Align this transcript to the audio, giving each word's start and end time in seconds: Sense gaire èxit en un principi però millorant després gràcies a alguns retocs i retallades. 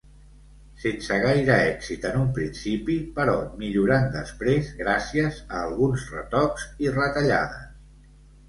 Sense 0.83 1.17
gaire 1.25 1.57
èxit 1.65 2.07
en 2.11 2.17
un 2.21 2.31
principi 2.37 2.95
però 3.19 3.35
millorant 3.59 4.09
després 4.17 4.73
gràcies 4.81 5.39
a 5.59 5.63
alguns 5.69 6.07
retocs 6.17 6.67
i 6.87 6.91
retallades. 7.01 8.13